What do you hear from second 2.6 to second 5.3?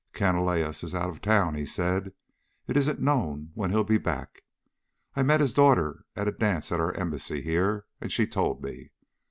"It isn't known when he'll be back. I